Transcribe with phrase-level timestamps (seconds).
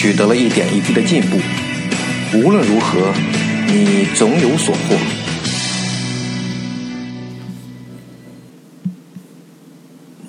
[0.00, 1.36] 取得了一点一滴的进步，
[2.32, 3.12] 无论如何，
[3.66, 4.96] 你总有所获。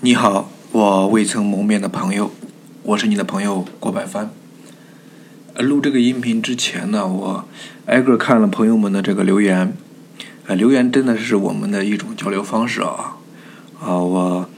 [0.01, 2.31] 你好，我未曾谋面的朋友，
[2.83, 4.31] 我是你的朋友郭百帆。
[5.55, 7.45] 录这个音频之前呢，我
[7.85, 9.73] 挨个看了朋友们的这个留言，
[10.47, 13.15] 啊，留言真的是我们的一种交流方式啊，
[13.79, 14.49] 啊，我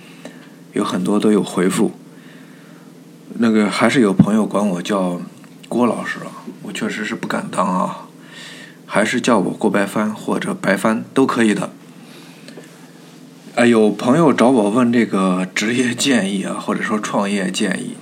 [0.73, 1.91] 有很多都有回复。
[3.36, 5.22] 那个还是有朋友管我叫
[5.68, 8.08] 郭老师啊，我确实是不敢当啊，
[8.86, 11.71] 还是叫我郭白帆或者白帆都可以的。
[13.55, 17.96] 啊，有朋友找我问这个职业建议啊，或者说创业建议，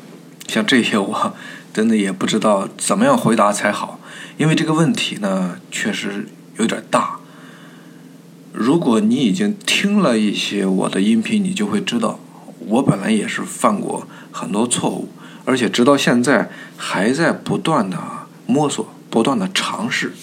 [0.47, 1.33] 像这些我
[1.73, 3.99] 真的也不知道怎么样回答才好，
[4.37, 7.19] 因为这个问题呢确实有点大。
[8.53, 12.20] 如果你已经听了一些我的音频，你就会知道，
[12.67, 15.09] 我本来也是犯过很多错误。
[15.43, 17.97] 而且直到现在还在不断的
[18.45, 20.13] 摸索，不断的尝试。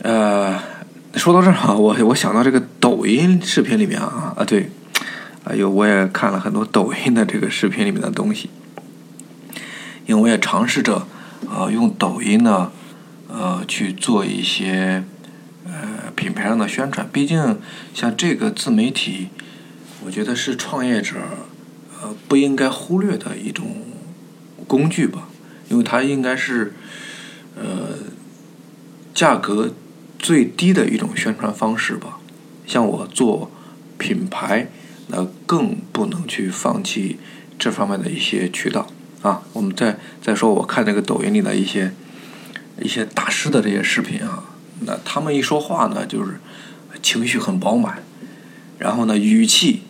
[0.00, 0.58] 呃，
[1.14, 4.70] 说到这儿啊，我 我想到这个抖音视频里面啊啊对，
[5.44, 8.48] 哎呦，我也看了很多抖音的这个视频里面的东西，
[10.06, 11.06] 因为我也尝试着
[11.50, 12.72] 呃用抖音呢
[13.28, 15.04] 呃去做一些
[15.66, 17.06] 呃品牌上的宣传。
[17.12, 17.58] 毕竟
[17.92, 19.28] 像这个自媒体，
[20.04, 21.16] 我觉得是创业者。
[22.02, 23.74] 呃，不应该忽略的一种
[24.66, 25.28] 工具吧，
[25.70, 26.74] 因为它应该是
[27.56, 27.96] 呃
[29.14, 29.72] 价格
[30.18, 32.18] 最低的一种宣传方式吧。
[32.66, 33.50] 像我做
[33.96, 34.70] 品牌，
[35.06, 37.18] 那更不能去放弃
[37.58, 38.86] 这方面的一些渠道
[39.22, 39.42] 啊。
[39.54, 41.94] 我们再再说，我看那个抖音里的一些
[42.82, 44.44] 一些大师的这些视频啊，
[44.80, 46.38] 那他们一说话呢，就是
[47.00, 48.02] 情绪很饱满，
[48.78, 49.84] 然后呢，语气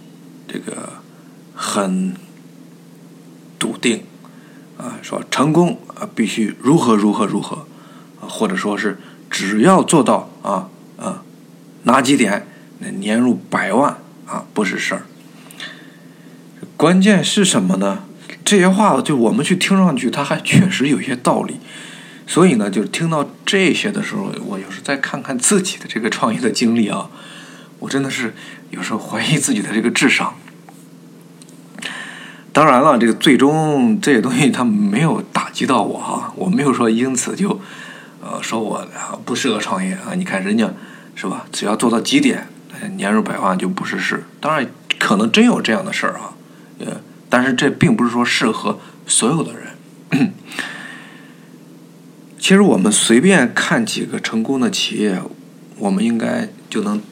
[0.49, 1.05] 这个。
[1.59, 2.15] 很
[3.59, 4.03] 笃定
[4.77, 7.67] 啊，说成功啊必须如何如何如何
[8.21, 8.99] 啊，或者说是
[9.31, 10.69] 只要做到啊
[10.99, 11.23] 啊
[11.85, 12.47] 哪几点，
[12.81, 13.97] 那年入百万
[14.27, 15.07] 啊不是事儿。
[16.77, 18.05] 关键是什么呢？
[18.45, 21.57] 这些话就我们去听上去，它还确实有些道理。
[22.27, 27.09] 所以呢，就听到这些的时候，我有时再看看自己的这个创业的经历啊，
[27.79, 28.35] 我真的是
[28.71, 30.35] 有时候怀疑自己的这个智商。
[32.53, 37.61] 当然了，这个最终这些东西它没有打击到我哈，我没有说因此就，
[38.23, 38.89] 呃，说我
[39.27, 40.15] 不适合创业啊。
[40.15, 40.73] 你看人家
[41.15, 42.49] 是吧，只要做到几点，
[42.97, 44.25] 年入百万就不是事。
[44.41, 44.67] 当然，
[44.99, 46.33] 可能真有这样的事儿啊，
[46.79, 50.33] 呃，但是这并不是说适合所有的人。
[52.39, 55.21] 其实我们随便看几个成功的企业，
[55.79, 57.03] 我们应该就能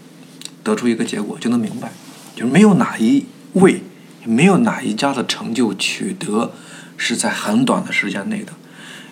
[0.64, 1.92] 得出一个结果，就能明白，
[2.34, 3.82] 就是没有哪一位。
[4.26, 6.54] 没有哪一家的成就取得
[6.96, 8.54] 是在很短的时间内的，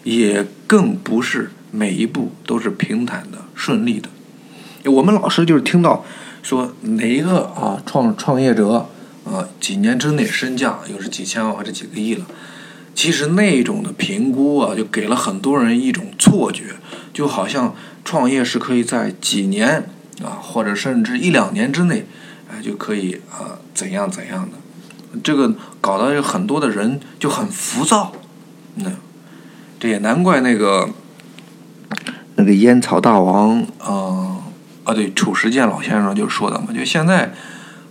[0.04, 4.08] 也更不是每一步都是平坦的、顺利的。
[4.90, 6.02] 我们老师就是听到
[6.42, 8.88] 说哪一个啊创创业者
[9.26, 12.24] 啊几年之内身价又是几千万或者几个亿了，
[12.94, 16.76] 其实那种的评估啊，就给了很多人一种错觉，
[17.12, 19.90] 就好像创业是可以在几年
[20.25, 22.06] 啊或者甚至一两年之内，
[22.50, 25.21] 哎就可以啊怎样怎样的。
[25.23, 28.12] 这个搞得有很多的人就很浮躁，
[28.77, 28.91] 那
[29.78, 30.89] 这也难怪那个
[32.37, 34.45] 那个烟草大王啊
[34.84, 37.33] 啊对褚时健老先生就说的嘛，就现在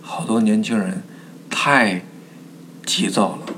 [0.00, 1.02] 好多年轻人
[1.48, 2.02] 太
[2.84, 3.54] 急躁了，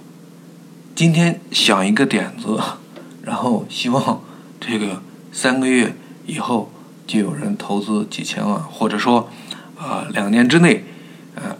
[0.94, 2.60] 今天想一个点子，
[3.24, 4.20] 然后希望
[4.60, 5.00] 这个
[5.32, 5.96] 三个月
[6.26, 6.70] 以后
[7.06, 9.30] 就有人投资几千万，或者说
[9.78, 10.84] 啊两年之内，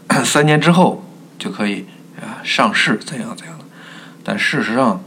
[0.09, 1.05] 呃 三年之后
[1.39, 1.87] 就可以。
[2.15, 3.65] 啊，上市怎样怎样的？
[4.23, 5.03] 但事实上，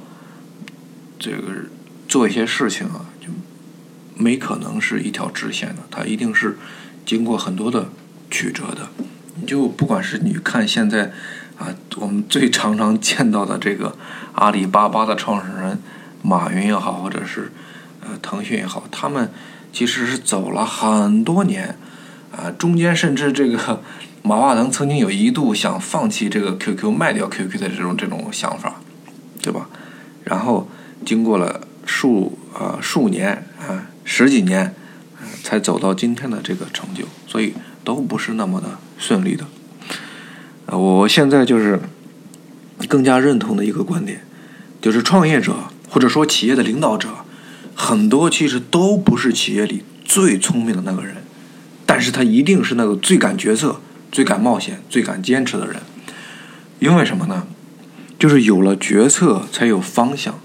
[1.18, 1.40] 这个
[2.06, 3.30] 做一些事情啊，就
[4.14, 6.58] 没可能是一条直线的，它一定是
[7.06, 7.88] 经过很多的
[8.30, 8.90] 曲折的。
[9.36, 11.14] 你就不管是你看现在
[11.58, 13.98] 啊，我们最常常见到的这个
[14.34, 15.82] 阿里巴巴的创始人
[16.22, 17.54] 马云也好，或者是
[18.02, 19.32] 呃腾讯也好，他们
[19.78, 21.78] 其实是走了很多年
[22.36, 23.84] 啊，中间甚至这个。
[24.24, 28.82] 马化腾曾经有一度想放弃这个 QQ 卖掉 QQ 的这种这种想法，
[29.42, 29.70] 对吧？
[30.24, 30.68] 然后
[31.06, 34.74] 经过了数啊数年啊十几年，
[35.44, 37.54] 才走到今天的这个成就，所以
[37.84, 39.46] 都不是那么的顺利的。
[40.66, 41.80] 啊，我现在就是
[42.90, 44.26] 更加认同的一个观点，
[44.82, 45.56] 就是创业者
[45.88, 47.10] 或者说企业的领导者，
[47.80, 51.18] 很多其实都不是企业里最聪明的那个人，
[51.86, 53.80] 但是他一定是那个最敢决策、
[54.12, 55.76] 最敢冒险、最敢坚持的人。
[56.80, 57.46] 因为什么呢？
[58.18, 60.40] 就是有了决策，才有方向。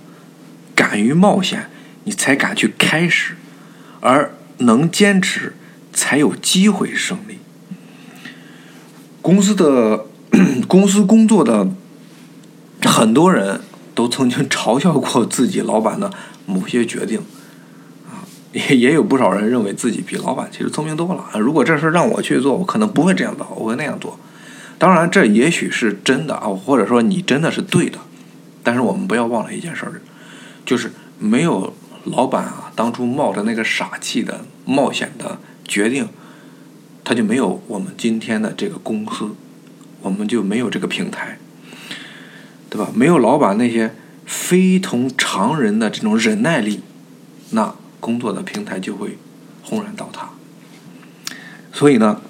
[0.75, 1.71] 敢于冒险，
[2.05, 3.35] 你才敢去开始；
[4.01, 5.55] 而能坚持，
[5.93, 7.39] 才有机会胜利。
[9.23, 10.05] 公司的
[10.69, 11.69] 公司工作的
[12.83, 13.63] 很多人
[13.95, 16.11] 都曾经嘲笑过自己老板的
[16.47, 17.21] 某些决定，
[18.09, 21.39] 啊，也也有不少人认为自己比老板其实聪明多了啊。
[21.39, 24.19] 如果这事让我去做，我可能不会这样做，我会那样做。
[24.79, 27.99] 当然，这也许是真的啊，或者说你真的是对的，
[28.63, 30.01] 但是我们不要忘了一件事儿，
[30.65, 31.73] 就是没有
[32.05, 35.39] 老板啊当初冒着那个傻气的冒险的
[35.69, 36.09] 决定，
[37.05, 39.31] 他就没有我们今天的这个公司，
[40.01, 41.39] 我们就没有这个平台，
[42.73, 42.91] 对吧？
[42.95, 46.81] 没有老板那些非同常人的这种忍耐力，
[47.51, 49.19] 那工作的平台就会
[49.63, 50.31] 轰然倒塌。
[51.71, 52.23] 所以呢？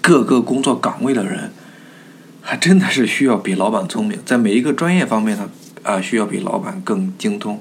[0.00, 1.50] 各个工作岗位的人，
[2.40, 5.50] 还真的是需要比老板聪明，在每一个专业方面呢，
[5.82, 7.60] 啊，需要比老板更精通。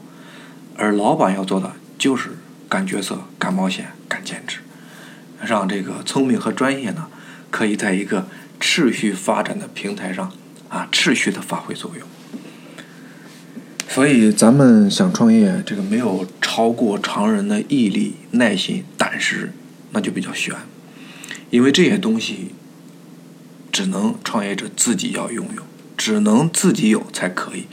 [0.78, 2.38] 而老板要做的就是
[2.70, 4.60] 敢决策、敢冒险、敢坚持，
[5.44, 7.08] 让这个聪明和专业呢，
[7.50, 8.28] 可以在一个
[8.60, 10.32] 持续发展的平台上
[10.72, 12.08] 啊，持续的发挥作用。
[13.90, 19.52] 所以，咱们想创业，这个没有超过常人的毅力、耐心、胆识，
[19.92, 20.56] 那就比较悬。
[21.50, 22.56] 因为这些东西，
[23.70, 25.64] 只能创业者自己要拥有，
[25.98, 27.66] 只能自己有才可以。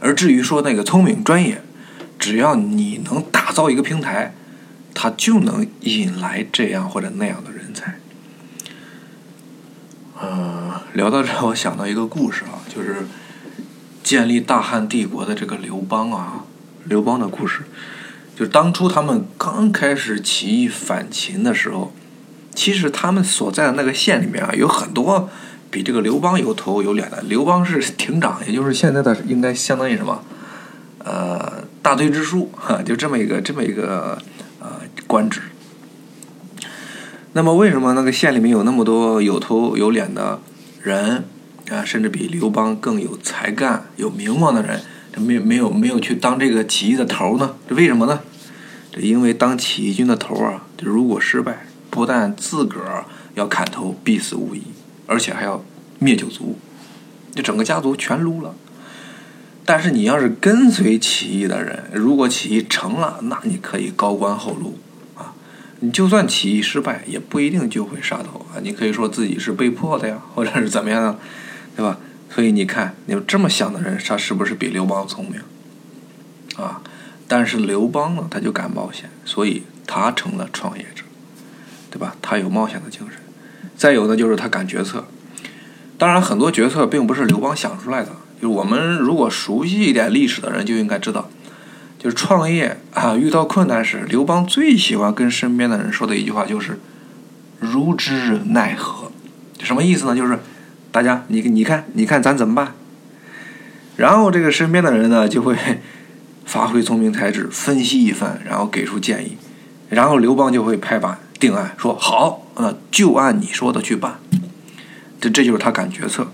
[0.00, 1.60] 而至于说那个聪明专业，
[2.18, 4.34] 只要你能打造一个平台，
[4.94, 7.96] 它就能引来这样或者那样的人才。
[10.96, 13.06] 聊到这，我想到一个故事啊，就是
[14.02, 16.46] 建立大汉帝国的这个刘邦啊，
[16.84, 17.64] 刘邦的故事，
[18.34, 21.92] 就当初他们刚开始起义反秦的时候。
[22.54, 25.28] 其实他们所在的那个县里面啊，有很多
[25.70, 27.20] 比这个刘邦有头有脸的。
[27.28, 30.22] 刘邦是亭长，也就是现在的应该相当于什么？
[31.00, 34.16] 呃，大队支书哈，就这么一个这么一个
[34.58, 35.42] 呃官职。
[37.34, 40.40] 那么为什么那个县里面有那么多有头有脸的
[40.86, 41.24] 人
[41.68, 44.80] 啊，甚至比刘邦更有才干、有名望的人，
[45.12, 47.56] 他没没有没有去当这个起义的头呢？
[47.68, 48.20] 这为什么呢？
[48.92, 51.66] 这因为当起义军的头啊，就如果失败。
[51.88, 54.60] 不但自个儿要砍头必死无疑，
[55.06, 55.64] 而且还要
[55.98, 56.58] 灭九族，
[57.34, 58.54] 就整个家族全撸了。
[59.64, 64.78] 但是你要是跟随起义的人，如果起义成了，那你可以高官厚禄。
[65.80, 68.60] 你就算起义失败，也不一定就会杀头啊。
[68.62, 71.18] 你可以说自己是被迫的呀，或者是怎么样的，
[71.76, 71.98] 对吧？
[72.30, 75.40] 所以你看，你这么想的人，他是不是比刘邦聪明
[76.56, 76.82] 啊？
[77.28, 81.02] 但是刘邦呢，他就敢冒险，所以他成了创业者。
[81.88, 82.14] 对吧？
[82.20, 83.18] 他有冒险的精神，
[83.74, 85.06] 再有呢，就是他敢决策。
[85.96, 88.10] 当然，很多决策并不是刘邦想出来的。
[88.38, 91.30] 就是我们如果熟悉一点历史的人，就应该知道，
[92.06, 96.78] 就创业啊，遇到困难时，刘邦最喜欢跟身边的人说的一句话就是
[97.58, 99.10] “如之奈何”。
[99.58, 100.14] 什么意思呢？
[100.14, 100.38] 就是
[100.92, 102.74] 大家，你你看，你看咱怎么办？
[103.96, 105.56] 然后这个身边的人呢，就会
[106.44, 109.36] 发挥聪明才智，分析一番，然后给出建议，
[109.90, 111.18] 然后刘邦就会拍板。
[111.40, 114.20] 定案说好，呃，就按你说的去办。
[115.20, 116.28] 这这就是他敢决策。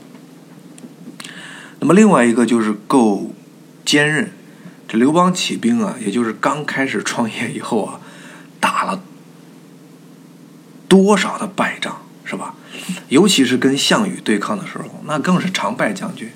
[1.80, 3.30] 那么另外一个就是够
[3.86, 4.30] 坚韧。
[4.92, 8.00] 刘邦起兵啊，也就是刚开始创业以后啊，
[8.60, 9.02] 打了
[10.88, 12.54] 多少的败仗，是吧？
[13.08, 16.30] 尤其是跟项羽对抗的时候，那更是常败将军，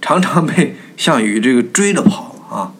[0.00, 2.72] 常常被项羽这个追着跑啊。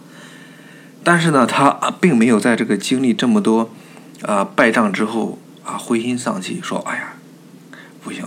[1.05, 3.71] 但是呢，他并没有在这个经历这么多。
[4.23, 7.13] 啊，败仗之后啊，灰心丧气，说：“哎呀，
[8.03, 8.25] 不行，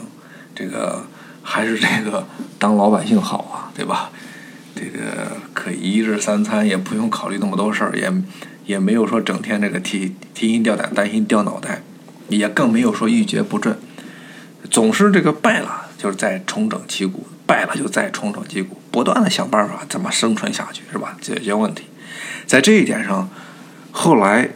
[0.54, 1.08] 这个
[1.42, 2.28] 还是这个
[2.60, 4.12] 当老百姓好啊，对吧？
[4.76, 8.10] 这个可以一日三餐，也不用考虑那么多事儿，也
[8.66, 11.82] 也没有说整天这个提提心吊胆、担心掉脑袋，
[12.30, 13.78] 也更没有说一蹶不振，
[14.72, 21.18] 总是这个败了就是再重整旗鼓，败了就再重整旗鼓，不断的想办法怎么生存下去，是吧？
[21.20, 21.84] 解决问题，
[22.46, 23.30] 在这一点上，
[23.92, 24.52] 后来。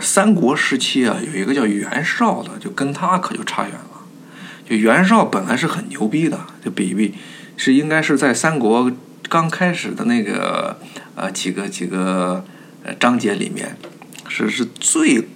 [0.00, 4.06] 三国时期啊，有一个叫袁绍的，就跟他可就差远了。
[4.64, 7.14] 就袁绍本来是很牛逼的，就比比
[7.56, 8.92] 是应该是在三国
[9.28, 10.78] 刚开始的那个
[11.14, 12.44] 呃几个几个
[13.00, 13.76] 章节里面
[14.28, 15.28] 是是最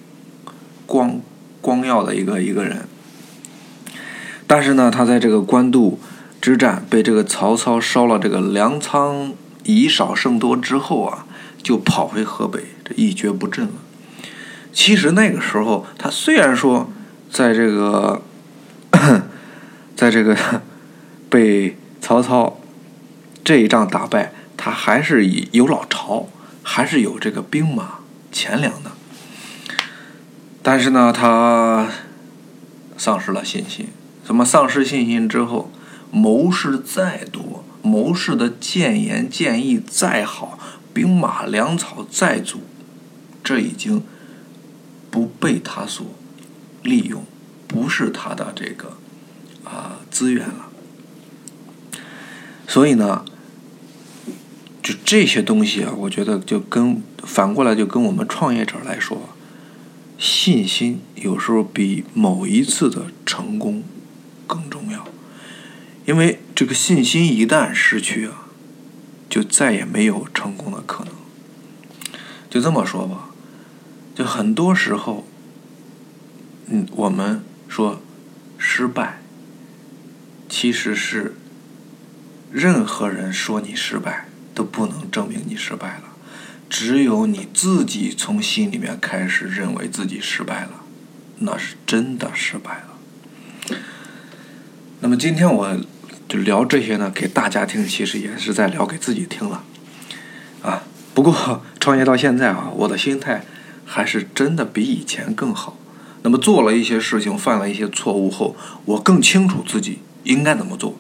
[0.87, 1.21] 光
[1.61, 2.87] 光耀的一个一个人。
[4.47, 5.99] 但是呢，他在这个官渡
[6.41, 11.27] 之战被这个曹操烧了这个粮仓以少胜多之后啊，
[11.62, 13.73] 就跑回河北，这一蹶不振了。
[14.73, 16.91] 其实那个时候，他虽然说
[17.31, 18.23] 在这个，
[19.97, 20.37] 在这个
[21.31, 22.59] 被曹操
[23.45, 26.29] 这一仗打败，他还是以有老巢，
[26.63, 27.99] 还是有这个兵马
[28.31, 28.93] 钱粮的。
[30.63, 31.89] 但是呢，他
[32.97, 33.89] 丧失了信心。
[34.25, 35.73] 怎么丧失信心之后，
[36.13, 40.57] 谋士再多，谋士的谏言建议再好，
[40.95, 42.61] 兵马粮草再足，
[43.43, 44.05] 这已经
[45.11, 46.07] 不被他所
[46.85, 47.25] 利用，
[47.67, 48.97] 不是他的这个
[49.65, 50.69] 啊资源了。
[52.69, 53.25] 所以呢，
[54.83, 59.31] 就这些东西啊，我觉得就跟反过来就跟我们创业者来说，
[60.19, 63.83] 信心有时候比某一次的成功。
[64.45, 65.07] 更重要，
[66.05, 68.49] 因为这个信心一旦失去啊，
[69.31, 71.15] 就再也没有成功的可能。
[72.51, 73.31] 就这么说吧，
[74.15, 75.25] 就很多时候，
[76.67, 78.03] 嗯，我们说
[78.59, 79.23] 失败，
[80.51, 81.35] 其实是
[82.51, 86.04] 任何人说你失败都不能证明你失败了，
[86.68, 90.85] 只有你自己从心里面开始认为自己失败了，
[91.38, 93.78] 那是真的失败了。
[95.00, 95.76] 那么今天我
[96.28, 99.64] 就聊这些呢，给大家听，其实也是在聊给自己听了，
[100.62, 103.44] 啊，不过创业到现在啊，我的心态
[103.85, 105.76] 还是真的比以前更好。
[106.23, 108.54] 那么做了一些事情，犯了一些错误后，
[108.85, 110.97] 我更清楚自己应该怎么做。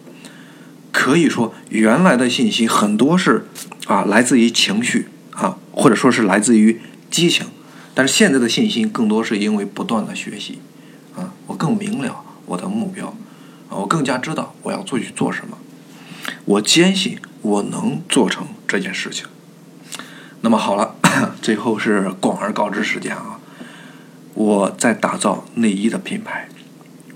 [0.92, 3.46] 可以说，原来的信息很多是
[3.86, 6.80] 啊，来自于情绪啊，或者说是来自于
[7.10, 7.46] 激情，
[7.94, 10.60] 但是现在的信心更多是因为不断的学习
[11.16, 13.08] 啊，我更明了我的目标。
[13.08, 13.16] 啊
[13.70, 15.56] 我更加知道我要做去做什么，
[16.44, 19.26] 我坚信我能做成这件事情。
[20.42, 20.94] 那么好了，
[21.40, 23.38] 最后是广而告之时间啊！
[24.34, 26.48] 我在打造内衣的品牌，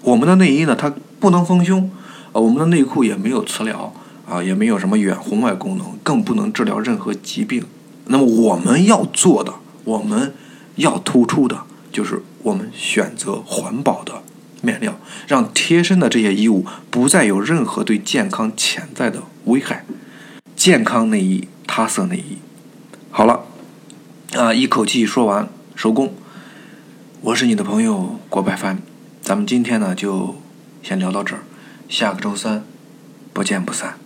[0.00, 1.90] 我们的内衣呢，它不能丰胸，
[2.40, 3.92] 我们的内裤也没有磁疗
[4.28, 7.64] 啊，也没有什么远红外功能，更不能治疗任何疾病。
[8.06, 10.34] 那么我们要做的，我们
[10.76, 14.22] 要突出的，就是我们选择环保的。
[14.62, 19.84] 面料让贴身的这些衣物不再有任何对健康潜在的危害。
[20.56, 22.38] 健康内衣，他色内衣。
[23.10, 23.44] 好了，
[24.34, 26.12] 啊，一口气说完收工。
[27.20, 28.78] 我是你的朋友郭白帆，
[29.20, 30.34] 咱们今天呢就
[30.82, 31.42] 先聊到这儿，
[31.88, 32.64] 下个周三
[33.32, 34.05] 不见不散。